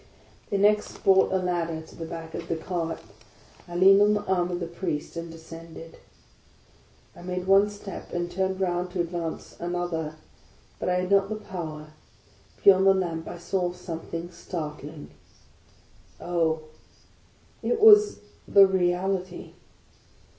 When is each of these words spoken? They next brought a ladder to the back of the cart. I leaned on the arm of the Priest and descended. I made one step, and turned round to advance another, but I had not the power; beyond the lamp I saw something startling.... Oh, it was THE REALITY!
They 0.49 0.57
next 0.57 0.97
brought 1.03 1.31
a 1.31 1.37
ladder 1.37 1.79
to 1.79 1.95
the 1.95 2.07
back 2.07 2.33
of 2.33 2.47
the 2.47 2.55
cart. 2.55 2.99
I 3.67 3.75
leaned 3.75 4.01
on 4.01 4.15
the 4.15 4.23
arm 4.25 4.49
of 4.49 4.59
the 4.59 4.65
Priest 4.65 5.15
and 5.15 5.31
descended. 5.31 5.97
I 7.15 7.21
made 7.21 7.45
one 7.45 7.69
step, 7.69 8.11
and 8.11 8.31
turned 8.31 8.59
round 8.59 8.89
to 8.93 8.99
advance 9.01 9.55
another, 9.59 10.15
but 10.79 10.89
I 10.89 11.01
had 11.01 11.11
not 11.11 11.29
the 11.29 11.35
power; 11.35 11.93
beyond 12.63 12.87
the 12.87 12.95
lamp 12.95 13.27
I 13.27 13.37
saw 13.37 13.73
something 13.73 14.31
startling.... 14.31 15.11
Oh, 16.19 16.63
it 17.61 17.79
was 17.79 18.21
THE 18.47 18.65
REALITY! 18.65 19.53